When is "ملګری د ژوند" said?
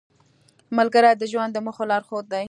0.77-1.51